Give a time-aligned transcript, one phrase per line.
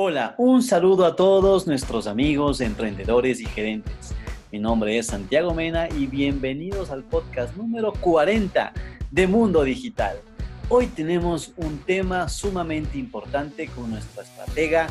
[0.00, 4.14] Hola, un saludo a todos nuestros amigos, emprendedores y gerentes.
[4.52, 8.72] Mi nombre es Santiago Mena y bienvenidos al podcast número 40
[9.10, 10.20] de Mundo Digital.
[10.68, 14.86] Hoy tenemos un tema sumamente importante con nuestro estratega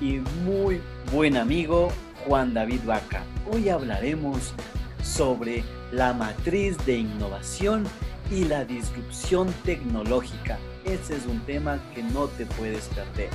[0.00, 0.80] y muy
[1.12, 1.88] buen amigo
[2.24, 3.24] Juan David Vaca.
[3.50, 4.54] Hoy hablaremos
[5.02, 7.88] sobre la matriz de innovación
[8.30, 10.60] y la disrupción tecnológica.
[10.84, 13.30] Ese es un tema que no te puedes perder.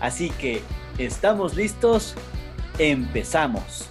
[0.00, 0.62] Así que,
[0.98, 2.14] ¿estamos listos?
[2.78, 3.90] Empezamos.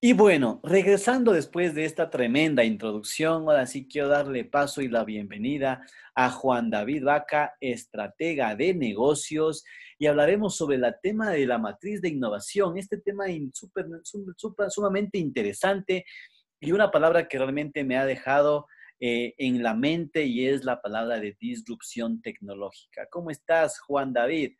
[0.00, 5.04] Y bueno, regresando después de esta tremenda introducción, ahora sí quiero darle paso y la
[5.04, 9.64] bienvenida a Juan David Vaca, estratega de negocios,
[9.98, 13.86] y hablaremos sobre el tema de la matriz de innovación, este tema super,
[14.36, 16.06] super, sumamente interesante
[16.58, 18.66] y una palabra que realmente me ha dejado
[18.98, 23.08] eh, en la mente y es la palabra de disrupción tecnológica.
[23.10, 24.56] ¿Cómo estás, Juan David?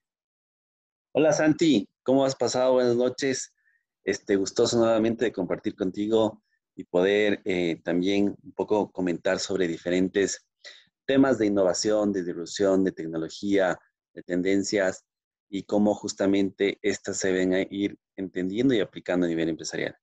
[1.14, 2.74] Hola Santi, ¿cómo has pasado?
[2.74, 3.54] Buenas noches.
[4.04, 6.42] Este, gustoso nuevamente de compartir contigo
[6.74, 10.46] y poder eh, también un poco comentar sobre diferentes
[11.04, 13.78] temas de innovación, de disrupción, de tecnología,
[14.14, 15.04] de tendencias
[15.48, 19.96] y cómo justamente estas se ven a ir entendiendo y aplicando a nivel empresarial.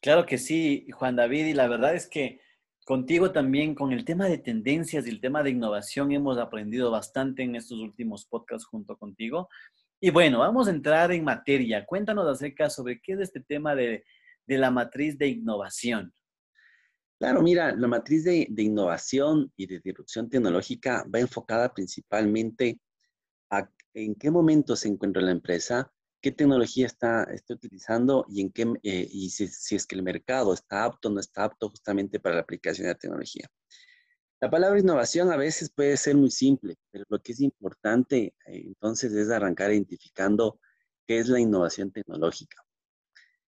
[0.00, 2.40] Claro que sí, Juan David, y la verdad es que
[2.84, 7.42] contigo también, con el tema de tendencias y el tema de innovación, hemos aprendido bastante
[7.42, 9.48] en estos últimos podcasts junto contigo.
[10.00, 11.84] Y bueno, vamos a entrar en materia.
[11.84, 14.04] Cuéntanos acerca sobre qué es este tema de,
[14.46, 16.14] la matriz de innovación.
[17.18, 22.78] Claro, mira, la matriz de, innovación y de disrupción tecnológica va enfocada principalmente
[23.50, 25.92] a en qué momento se encuentra la empresa,
[26.22, 30.04] qué tecnología está, está utilizando y, en qué, eh, y si, si, es que el
[30.04, 33.48] mercado está apto o no está apto justamente para la aplicación de la tecnología.
[34.40, 38.62] La palabra innovación a veces puede ser muy simple, pero lo que es importante eh,
[38.66, 40.60] entonces es arrancar identificando
[41.06, 42.62] qué es la innovación tecnológica.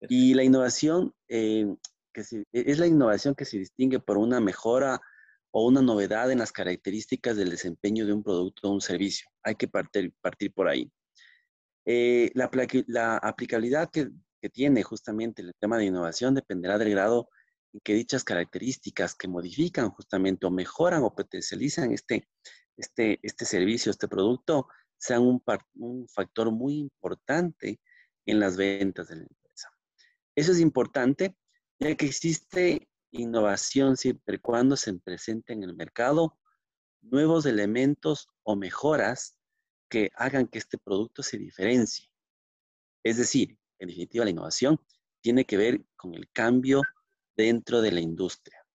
[0.09, 1.73] Y la innovación eh,
[2.11, 4.99] que e, es la innovación que se distingue por una mejora
[5.51, 9.29] o una novedad en las características del desempeño de un producto o un servicio.
[9.43, 10.91] Hay que partir, partir por ahí.
[11.85, 12.49] Eh, la,
[12.87, 14.09] la, aplicabilidad que,
[14.41, 17.29] que tiene justamente el tema de innovación dependerá del grado
[17.81, 22.27] que dichas características que modifican justamente o mejoran o potencializan este,
[22.77, 24.67] este, este servicio, este producto,
[24.97, 25.43] sean un,
[25.75, 27.79] un factor muy importante
[28.25, 29.69] en las ventas de la empresa.
[30.35, 31.35] Eso es importante
[31.79, 36.39] ya que existe innovación siempre y cuando se presenten en el mercado
[37.01, 39.35] nuevos elementos o mejoras
[39.89, 42.09] que hagan que este producto se diferencie.
[43.03, 44.79] Es decir, en definitiva, la innovación
[45.21, 46.81] tiene que ver con el cambio
[47.35, 48.65] dentro de la industria,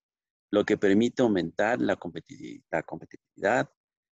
[0.50, 3.70] lo que permite aumentar la competitividad,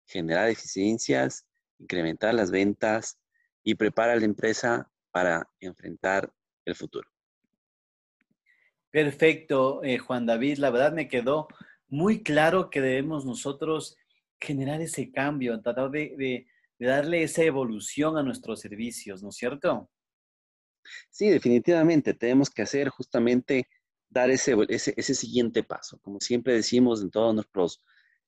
[0.07, 1.47] generar eficiencias,
[1.79, 3.19] incrementar las ventas
[3.63, 6.33] y prepara a la empresa para enfrentar
[6.65, 7.09] el futuro.
[8.91, 10.59] Perfecto, eh, Juan David.
[10.59, 11.49] La verdad me quedó
[11.89, 13.97] muy claro que debemos nosotros
[14.41, 16.47] generar ese cambio, tratar de
[16.79, 19.91] darle esa evolución a nuestros servicios, ¿no es cierto?
[21.11, 22.15] Sí, definitivamente.
[22.15, 23.69] Tenemos que hacer justamente
[24.11, 25.99] dar ese, ese, siguiente paso.
[26.01, 27.47] Como siempre decimos en todas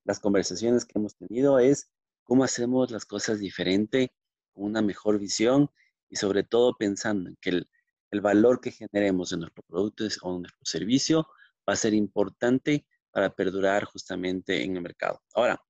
[0.04, 1.91] las conversaciones que hemos tenido, es
[2.22, 4.12] cómo hacemos las cosas diferente,
[4.52, 5.70] con una mejor visión
[6.08, 7.70] y sobre todo pensando en que el,
[8.10, 11.28] el valor que generemos en nuestro producto o en nuestro servicio
[11.68, 15.22] va a ser importante para perdurar justamente en el mercado.
[15.34, 15.60] Ahora,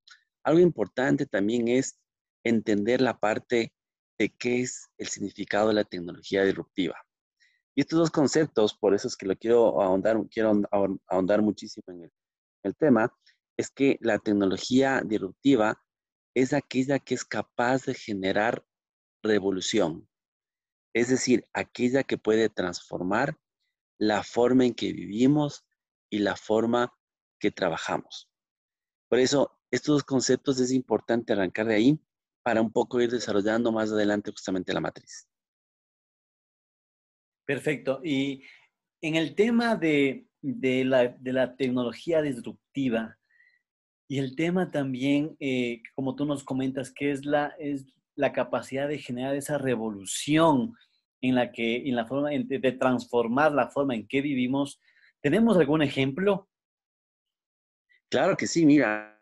[0.43, 1.99] algo importante también es
[2.45, 3.75] entender la parte
[4.19, 6.97] de qué es el significado de la tecnología disruptiva.
[7.75, 10.61] Y estos dos conceptos, por eso es que lo quiero ahondar, quiero
[11.09, 12.13] ahondar muchísimo en el,
[12.65, 13.15] el tema,
[13.57, 15.83] es que la tecnología disruptiva
[16.35, 18.65] es aquella que es capaz de generar
[19.23, 20.09] revolución.
[20.95, 23.39] Es decir, aquella que puede transformar
[23.99, 25.65] la forma en que vivimos
[26.11, 26.93] y la forma
[27.39, 28.29] que trabajamos.
[29.09, 32.01] Por eso, estos dos conceptos es importante arrancar de ahí
[32.43, 35.30] para un poco ir desarrollando más adelante justamente la matriz.
[37.51, 38.01] Perfecto.
[38.05, 38.45] Y
[39.03, 43.19] en el tema de, la, tecnología disruptiva,
[44.07, 48.87] Y el tema también, eh, como tú nos comentas, que es la, es la capacidad
[48.87, 50.75] de generar esa revolución
[51.21, 54.81] en la que, en la forma de, transformar la forma en que vivimos.
[55.21, 56.49] ¿Tenemos algún ejemplo?
[58.09, 59.21] Claro que sí, mira,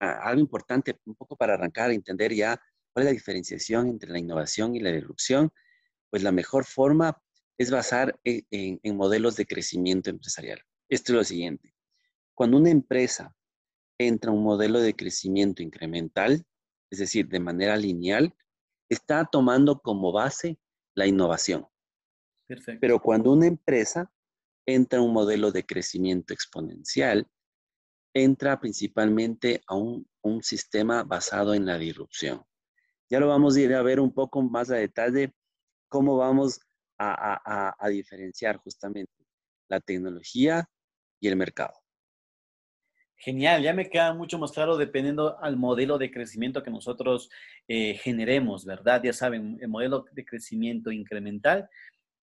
[0.00, 2.60] algo importante, un poco para arrancar a entender ya
[2.92, 5.50] cuál es la diferenciación entre la innovación y la disrupción,
[6.10, 7.23] pues la mejor forma
[7.58, 10.60] es basar e, en, en modelos de crecimiento empresarial.
[10.88, 11.74] Esto es lo siguiente.
[12.34, 13.34] Cuando una empresa
[13.98, 16.44] entra a un modelo de crecimiento incremental,
[16.90, 18.34] es decir, de manera lineal,
[18.88, 20.58] está tomando como base
[20.94, 21.66] la innovación.
[22.46, 22.80] Perfecto.
[22.80, 24.12] Pero cuando una empresa
[24.66, 27.28] entra a un modelo de crecimiento exponencial,
[28.14, 30.06] entra principalmente a un,
[30.40, 32.42] sistema basado en la disrupción.
[33.10, 35.34] Ya lo vamos a ir a ver un poco más a detalle
[35.90, 36.60] cómo vamos
[37.12, 39.12] a diferenciar justamente
[39.68, 40.68] la tecnología
[41.20, 41.74] y el mercado.
[43.16, 47.30] Genial, ya me queda mucho más claro dependiendo al modelo de crecimiento que nosotros
[47.66, 49.02] eh, generemos, ¿verdad?
[49.02, 51.68] Ya saben, el modelo de crecimiento incremental,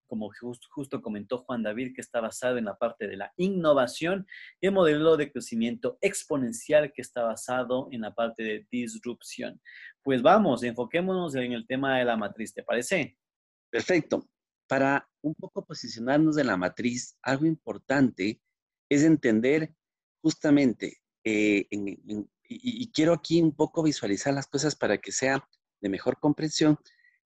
[0.06, 0.30] como
[0.70, 4.28] justo comentó Juan David, que está basado en la parte de la innovación,
[4.60, 9.60] y el modelo de crecimiento exponencial, que está basado en la parte de disrupción.
[10.04, 13.18] Pues vamos, enfoquémonos en el tema de la matriz, ¿te parece?
[13.72, 14.28] Perfecto.
[14.72, 18.40] Para un poco posicionarnos en la matriz, algo importante
[18.90, 19.76] es entender
[20.22, 25.46] justamente, eh, y, quiero aquí un poco visualizar las cosas para que sea
[25.82, 26.78] de mejor comprensión.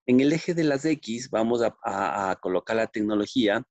[0.07, 3.63] En el eje de las X vamos a, colocar la tecnología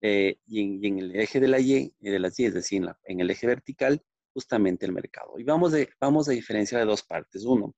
[0.00, 3.18] eh, y, en, el eje de la Y, eh, de las Y, es decir, en,
[3.18, 4.00] el eje vertical,
[4.32, 5.40] justamente el mercado.
[5.40, 7.44] Y vamos, de, vamos a diferenciar de dos partes.
[7.44, 7.74] Uno,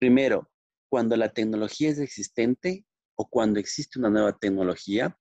[0.00, 0.50] primero,
[0.88, 2.84] cuando la tecnología es existente
[3.22, 5.16] o cuando existe una nueva tecnología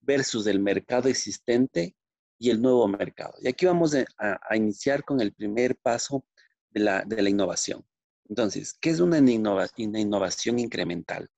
[0.00, 1.96] versus el mercado existente
[2.38, 3.32] y el nuevo mercado.
[3.40, 6.26] Y aquí vamos a, iniciar con el primer paso
[6.68, 7.82] de la, innovación.
[8.28, 11.28] Entonces, ¿qué es una, una innovación incremental?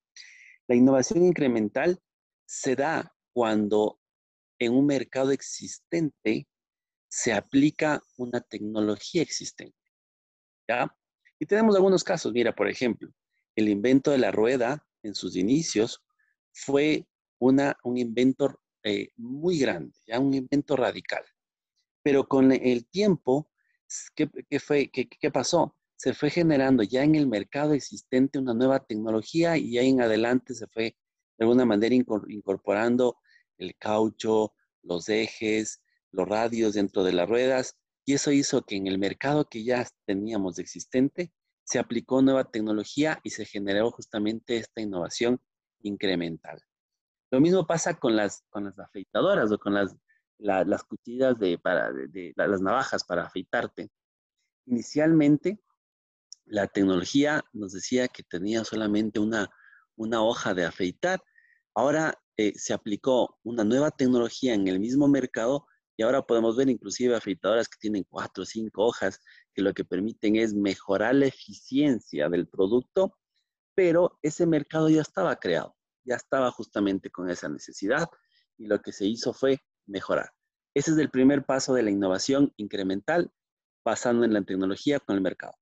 [0.66, 2.00] La innovación incremental
[2.44, 4.00] se da cuando
[4.58, 6.48] en un mercado existente
[7.08, 9.78] se aplica una tecnología existente.
[10.68, 10.92] ¿Ya?
[11.38, 12.32] Y tenemos algunos casos.
[12.32, 13.08] Mira, por ejemplo,
[13.54, 16.02] el invento de la rueda en sus inicios
[16.52, 17.06] fue
[17.38, 21.24] una, un invento eh, muy grande, ya un invento radical.
[22.02, 23.50] Pero con el tiempo,
[24.14, 25.76] ¿qué, qué, qué pasó?
[25.96, 30.54] Se fue generando ya en el mercado existente una nueva tecnología y ahí en adelante
[30.54, 30.96] se fue
[31.38, 33.16] de alguna manera incorporando
[33.58, 34.52] el caucho,
[34.82, 39.48] los ejes, los radios dentro de las ruedas, y eso hizo que en el mercado
[39.48, 41.32] que ya teníamos existente
[41.64, 45.40] se aplicó nueva tecnología y se generó justamente esta innovación
[45.80, 46.62] incremental.
[47.30, 49.96] Lo mismo pasa con las, con las afeitadoras o con las,
[50.38, 53.90] las cuchillas de, para, de, las navajas para afeitarte.
[54.66, 55.60] Inicialmente,
[56.44, 59.48] la tecnología nos decía que tenía solamente una,
[59.96, 61.22] una hoja de afeitar.
[61.74, 65.66] Ahora eh, se aplicó una nueva tecnología en el mismo mercado
[66.02, 69.20] y ahora podemos ver inclusive afeitadoras que tienen cuatro o cinco hojas
[69.54, 73.16] que lo que permiten es mejorar la eficiencia del producto,
[73.76, 78.08] pero ese mercado ya estaba creado ya estaba justamente con esa necesidad
[78.58, 80.32] y lo que se hizo fue mejorar.
[80.74, 83.30] Ese es el primer paso de la innovación incremental,
[83.84, 85.54] pasando en la tecnología con el mercado.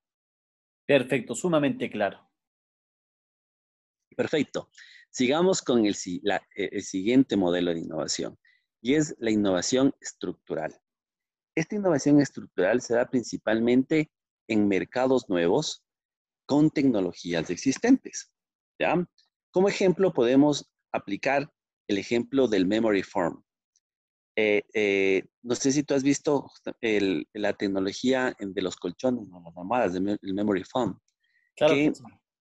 [0.87, 2.27] Perfecto, sumamente claro.
[4.17, 4.71] Perfecto.
[5.11, 5.95] Sigamos con el,
[6.55, 8.39] el siguiente modelo de innovación
[8.81, 10.79] y es la innovación estructural.
[11.55, 14.11] Esta innovación estructural se da principalmente
[14.49, 15.85] en mercados nuevos
[16.47, 18.33] con tecnologías existentes.
[18.79, 19.07] ¿ya?
[19.51, 21.51] Como ejemplo, podemos aplicar
[21.89, 23.43] el ejemplo del memory form.
[24.37, 26.47] Eh, eh, no sé si tú has visto
[26.81, 30.99] la tecnología de los colchones, las almohadas del memory foam,
[31.55, 31.93] que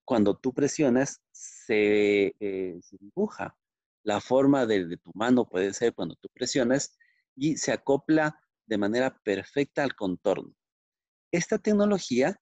[0.05, 3.55] cuando tú presionas se, eh, dibuja
[4.09, 6.97] la forma de, tu mano, puede ser cuando tú presionas,
[7.35, 10.53] y se acopla de manera perfecta al contorno.
[11.31, 12.39] Esta tecnología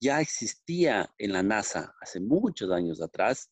[0.00, 3.50] ya existía en la NASA hace muchos años atrás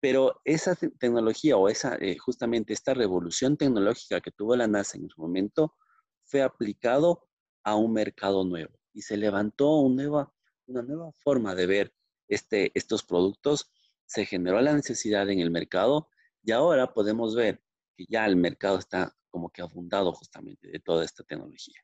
[0.00, 5.08] pero esa tecnología o esa, eh, justamente esta revolución tecnológica que tuvo la NASA en
[5.08, 5.74] su momento
[6.24, 7.28] fue aplicado
[7.64, 10.32] a un mercado nuevo y se levantó una nueva,
[10.66, 11.94] una nueva forma de ver
[12.28, 13.72] este, estos productos,
[14.06, 16.08] se generó la necesidad en el mercado
[16.48, 17.60] y ahora podemos ver
[17.94, 21.78] que ya el mercado está como que abundado justamente de toda esta tecnología.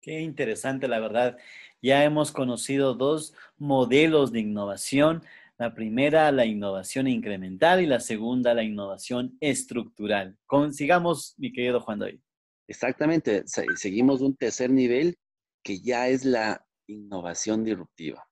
[0.00, 1.36] Qué interesante, la verdad.
[1.82, 5.24] Ya hemos conocido dos modelos de innovación
[5.58, 10.38] la primera, la innovación incremental y la segunda, la innovación estructural.
[10.46, 12.22] Consigamos, mi querido Juan Doy.
[12.68, 15.18] Exactamente, seguimos un tercer nivel
[15.64, 18.24] que ya es la innovación disruptiva.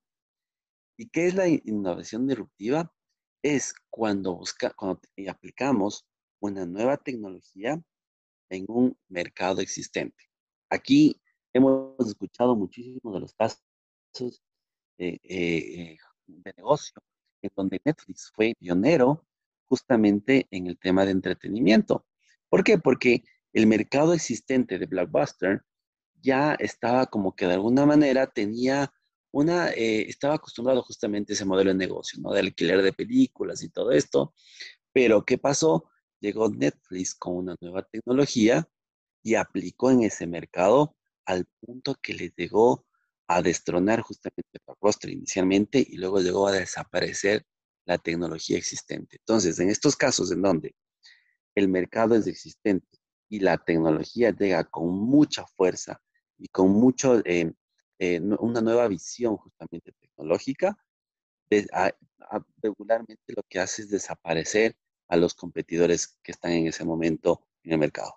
[0.97, 2.93] ¿Y qué es la innovación disruptiva?
[3.47, 5.01] Es cuando, busca, cuando
[5.31, 6.05] aplicamos
[6.41, 7.81] una nueva tecnología
[8.51, 10.25] en un mercado existente.
[10.69, 11.23] Aquí
[11.53, 13.63] hemos escuchado muchísimos de los casos
[14.99, 17.01] eh, eh, de negocio
[17.41, 19.25] en donde Netflix fue pionero
[19.67, 22.05] justamente en el tema de entretenimiento.
[22.49, 22.79] ¿Por qué?
[22.79, 23.23] Porque
[23.53, 25.63] el mercado existente de Blockbuster
[26.21, 28.93] ya estaba como que de alguna manera tenía
[29.39, 32.33] una, eh, estaba acostumbrado justamente a ese modelo de negocio, ¿no?
[32.33, 34.35] De alquiler de películas y todo esto.
[34.93, 35.91] Pero ¿qué pasó?
[36.21, 38.67] Llegó Netflix con una nueva tecnología
[39.23, 42.87] y aplicó en ese mercado al punto que le llegó
[43.29, 47.45] a destronar justamente Blockbuster inicialmente y luego llegó a desaparecer
[47.85, 49.17] la tecnología existente.
[49.19, 50.75] Entonces, en estos casos en donde
[51.55, 56.01] el mercado es existente y la tecnología llega con mucha fuerza
[56.39, 57.53] y con mucho, eh,
[57.99, 60.77] eh, una nueva visión justamente tecnológica,
[62.63, 64.77] regularmente lo que hace es desaparecer
[65.09, 68.15] a los competidores que están en ese momento en el mercado.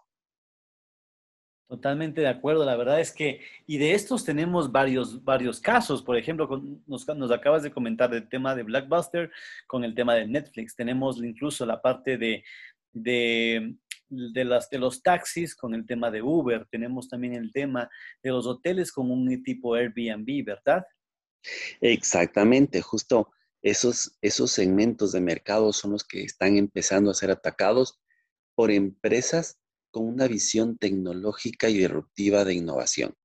[1.69, 6.17] Totalmente de acuerdo, la verdad es que, y de estos tenemos varios, varios casos, por
[6.17, 6.49] ejemplo,
[6.87, 9.29] nos, acabas de comentar el tema de Blackbuster
[9.67, 12.43] con el tema de Netflix, tenemos incluso la parte de,
[14.09, 17.89] de, los taxis con el tema de Uber, tenemos también el tema
[18.23, 20.83] de los hoteles con un tipo Airbnb, ¿verdad?
[21.81, 27.99] Exactamente, justo esos, esos segmentos de mercado son los que están empezando a ser atacados
[28.55, 29.57] por empresas
[29.91, 33.15] con una visión tecnológica y disruptiva de innovación.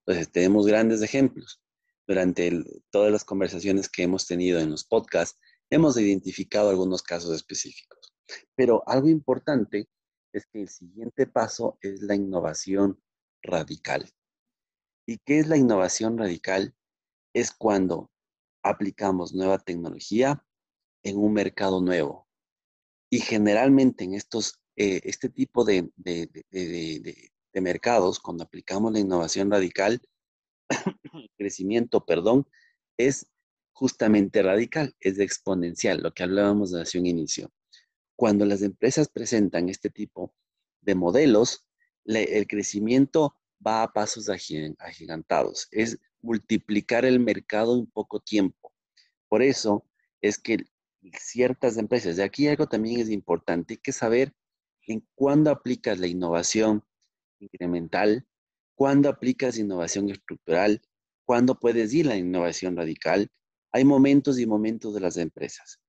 [0.00, 1.60] Entonces, tenemos grandes ejemplos.
[2.06, 5.38] Durante todas las conversaciones que hemos tenido en los podcasts,
[5.70, 8.12] hemos identificado algunos casos específicos.
[8.56, 9.88] Pero algo importante
[10.32, 13.00] es que el siguiente paso es la innovación
[13.42, 14.10] radical.
[15.06, 16.74] ¿Y qué es la innovación radical?
[17.34, 18.10] Es cuando
[18.62, 20.44] aplicamos nueva tecnología
[21.02, 22.28] en un mercado nuevo.
[23.10, 25.90] Y generalmente en estos eh, este tipo de,
[27.52, 30.00] mercados, cuando aplicamos la innovación radical,
[31.36, 32.48] crecimiento, perdón,
[32.96, 33.26] es
[33.74, 37.52] justamente radical, es exponencial, lo que hablábamos hace un inicio.
[38.20, 40.34] Cuando las empresas presentan este tipo
[40.82, 41.66] de modelos,
[42.04, 43.34] el crecimiento
[43.66, 48.74] va a pasos agigantados, es multiplicar el mercado en poco tiempo.
[49.26, 49.86] Por eso
[50.20, 50.66] es que
[51.18, 54.34] ciertas empresas, de aquí algo también es importante, hay que saber
[54.86, 56.84] en cuándo aplicas la innovación
[57.38, 58.28] incremental,
[58.74, 60.82] cuándo aplicas innovación estructural,
[61.24, 63.30] cuándo puedes ir a la innovación radical.
[63.72, 65.80] Hay momentos y momentos de las empresas.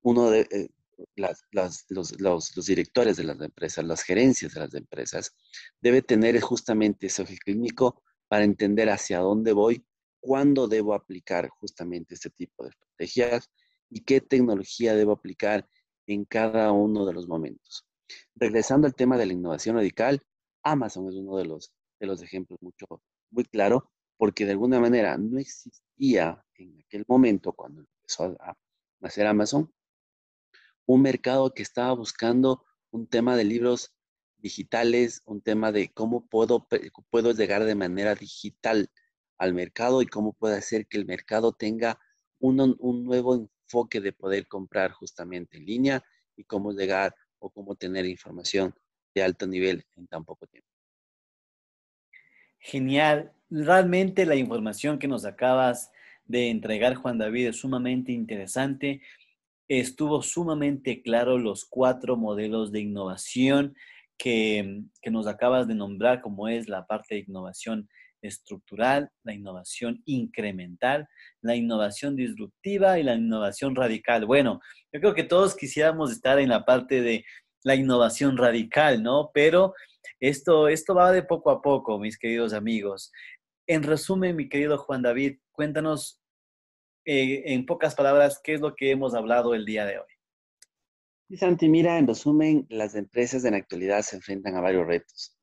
[0.00, 0.68] Uno de eh,
[1.16, 5.34] los, directores de las empresas, las gerencias de las empresas,
[5.80, 9.84] debe tener justamente ese ojo clínico para entender hacia dónde voy,
[10.20, 13.50] cuándo debo aplicar justamente este tipo de estrategias
[13.90, 15.68] y qué tecnología debo aplicar
[16.06, 17.86] en cada uno de los momentos.
[18.34, 20.22] Regresando al tema de la innovación radical,
[20.62, 22.86] Amazon es uno de los, de los ejemplos mucho,
[23.30, 28.56] muy claro, porque de alguna manera no existía en aquel momento, cuando empezó a
[29.00, 29.72] nacer Amazon,
[30.86, 33.94] un mercado que estaba buscando un tema de libros
[34.38, 36.68] digitales, un tema de cómo puedo,
[37.10, 38.90] puedo llegar de manera digital
[39.38, 41.98] al mercado y cómo puede hacer que el mercado tenga
[42.38, 46.04] un, un nuevo enfoque de poder comprar justamente en línea
[46.36, 48.74] y cómo llegar o cómo tener información
[49.14, 50.68] de alto nivel en tan poco tiempo.
[52.58, 53.32] Genial.
[53.50, 55.92] Realmente la información que nos acabas
[56.24, 59.02] de entregar, Juan David, es sumamente interesante.
[59.68, 63.74] Estuvo sumamente claro los cuatro modelos de innovación
[64.18, 67.88] que, que nos acabas de nombrar, como es la parte de innovación
[68.26, 71.08] estructural, la innovación incremental,
[71.42, 74.26] la innovación disruptiva y la innovación radical.
[74.26, 74.60] Bueno,
[74.92, 77.24] yo creo que todos quisiéramos estar en la parte de
[77.62, 79.30] la innovación radical, ¿no?
[79.32, 79.74] Pero
[80.20, 83.10] esto, esto va de poco a poco, mis queridos amigos.
[83.66, 86.20] En resumen, mi querido Juan David, cuéntanos
[87.04, 90.06] eh, en pocas palabras qué es lo que hemos hablado el día de hoy.
[91.28, 95.36] Y Santi, mira, en resumen, las empresas en la actualidad se enfrentan a varios retos,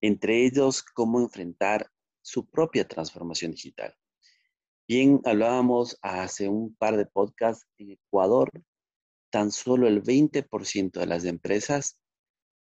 [0.00, 1.90] entre ellos cómo enfrentar
[2.22, 3.94] su propia transformación digital.
[4.86, 8.50] Bien, hablábamos hace un par de podcasts en Ecuador,
[9.30, 11.98] tan solo el 20% de las empresas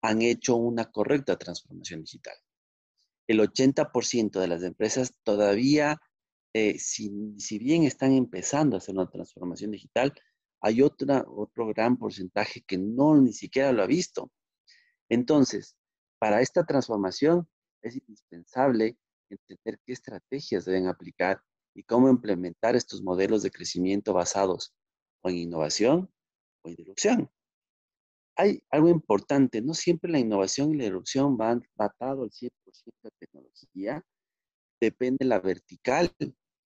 [0.01, 2.35] han hecho una correcta transformación digital.
[3.27, 6.01] El 80% de las empresas todavía,
[6.53, 7.09] eh, si,
[7.59, 10.13] bien están empezando a hacer una transformación digital,
[10.61, 14.31] hay otra, otro gran porcentaje que no ni siquiera lo ha visto.
[15.09, 15.75] Entonces,
[16.19, 17.47] para esta transformación
[17.81, 18.97] es indispensable
[19.29, 21.41] entender qué estrategias deben aplicar
[21.75, 24.73] y cómo implementar estos modelos de crecimiento basados
[25.21, 26.11] o en innovación
[26.63, 27.31] o en disrupción.
[28.35, 32.49] Hay algo importante, no siempre la innovación y la disrupción van batado al 100%
[33.03, 34.03] de tecnología,
[34.79, 36.11] depende la vertical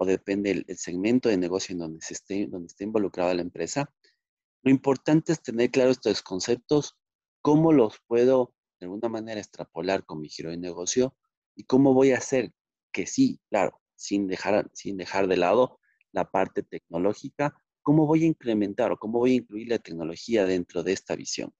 [0.02, 3.92] o depende el, segmento de negocio en donde, se esté, involucrada la empresa.
[4.62, 6.96] Lo importante es tener claros estos conceptos,
[7.42, 11.14] cómo los puedo de alguna manera extrapolar con mi giro de negocio
[11.54, 12.50] y cómo voy a hacer
[12.92, 15.78] que sí, claro, sin dejar, sin dejar de lado
[16.12, 20.82] la parte tecnológica, cómo voy a implementar o cómo voy a incluir la tecnología dentro
[20.82, 21.52] de esta visión.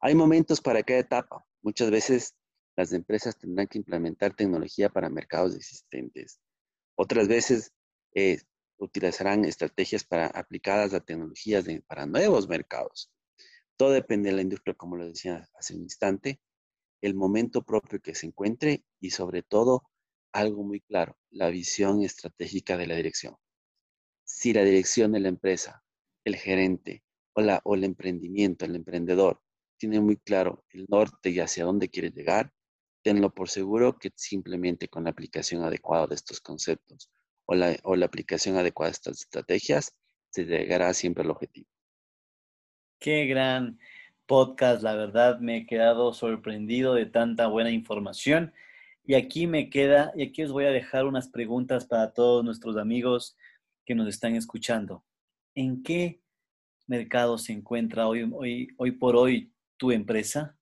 [0.00, 1.44] Hay momentos para cada etapa.
[1.62, 2.36] Muchas veces
[2.76, 6.38] las empresas tendrán que implementar tecnología para mercados existentes.
[6.96, 7.72] Otras veces
[8.14, 8.40] eh,
[8.78, 13.12] utilizarán estrategias para, aplicadas a tecnologías para nuevos mercados.
[13.76, 16.40] Todo depende de la industria, como lo decía hace un instante,
[17.02, 19.82] el momento propio que se encuentre y sobre todo
[20.32, 23.36] algo muy claro, la visión estratégica de la dirección.
[24.24, 25.84] Si la dirección de la empresa,
[26.24, 29.40] el gerente o, la, o el emprendimiento, el emprendedor,
[29.78, 32.52] tiene muy claro el norte y hacia dónde quiere llegar,
[33.06, 37.08] tenlo por seguro que simplemente con la aplicación adecuada de estos conceptos
[37.44, 39.94] o la, o la aplicación adecuada de estas estrategias,
[40.30, 41.68] se llegará siempre al objetivo.
[42.98, 43.78] Qué gran
[44.26, 48.52] podcast, la verdad me he quedado sorprendido de tanta buena información.
[49.04, 52.76] Y aquí me queda, y aquí os voy a dejar unas preguntas para todos nuestros
[52.76, 53.36] amigos
[53.84, 55.04] que nos están escuchando.
[55.54, 56.22] ¿En qué
[56.88, 60.55] mercado se encuentra hoy, hoy, hoy por hoy tu empresa?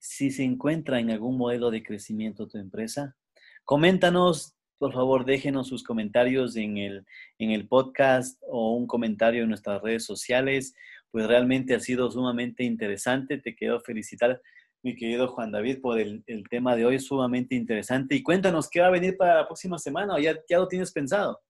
[0.00, 3.16] Si se encuentra en algún modelo de crecimiento tu empresa,
[3.64, 7.06] coméntanos, por favor, déjenos sus comentarios en el,
[7.38, 10.74] en el podcast o un comentario en nuestras redes sociales
[11.10, 13.38] pues realmente ha sido sumamente interesante.
[13.38, 14.40] Te quiero felicitar,
[14.82, 18.14] mi querido Juan David, por el, tema de hoy, sumamente interesante.
[18.14, 20.14] Y cuéntanos, ¿qué va a venir para la próxima semana?
[20.14, 21.40] ¿O ya, ya lo tienes pensado?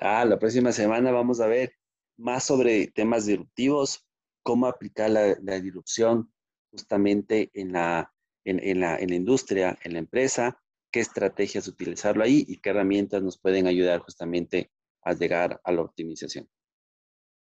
[0.00, 1.72] Ah, la próxima semana vamos a ver
[2.16, 4.06] más sobre temas disruptivos,
[4.42, 6.32] cómo aplicar la, disrupción
[6.70, 8.12] justamente en la,
[8.44, 13.22] en, la, en la industria, en la empresa, qué estrategias utilizarlo ahí y qué herramientas
[13.22, 14.70] nos pueden ayudar justamente
[15.02, 16.48] a llegar a la optimización.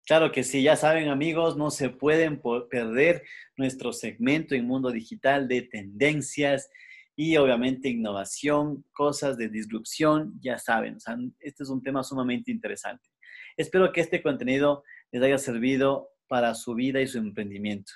[0.06, 3.24] Claro que sí, ya saben amigos, no se pueden perder
[3.56, 6.70] nuestro segmento en Mundo Digital de tendencias
[7.16, 10.98] y obviamente innovación, cosas de disrupción, ya saben,
[11.40, 13.08] este es un tema sumamente interesante.
[13.56, 17.94] Espero que este contenido les haya servido para su vida y su emprendimiento,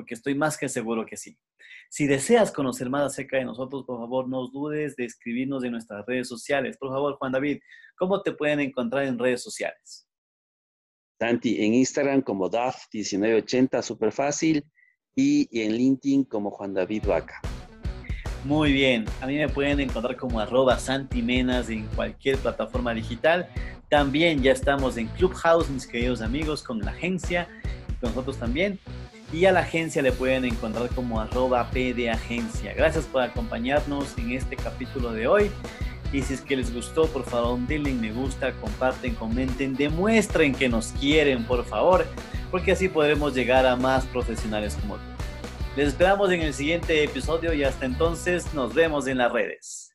[0.00, 1.36] porque estoy más que seguro que sí.
[1.90, 6.06] Si deseas conocer más acerca de nosotros, por favor, no dudes de escribirnos en nuestras
[6.06, 6.78] redes sociales.
[6.78, 7.58] Por favor, Juan David,
[7.98, 10.08] ¿cómo te pueden encontrar en redes sociales?
[11.20, 14.64] Santi, en Instagram como DAF1980, súper fácil,
[15.14, 17.42] y en LinkedIn como Juan David Vaca.
[18.44, 23.50] Muy bien, a mí me pueden encontrar como arroba santimenas en cualquier plataforma digital.
[23.90, 27.48] También ya estamos en Clubhouse, mis queridos amigos, con la agencia,
[28.00, 28.78] con nosotros también.
[29.32, 32.74] Y a la agencia le pueden encontrar como arroba P de agencia.
[32.74, 35.50] Gracias por acompañarnos en este capítulo de hoy.
[36.12, 40.68] Y si es que les gustó, por favor, denle me gusta, comparten, comenten, demuestren que
[40.68, 42.04] nos quieren, por favor,
[42.50, 45.02] porque así podremos llegar a más profesionales como tú.
[45.76, 49.89] Les esperamos en el siguiente episodio y hasta entonces nos vemos en las redes.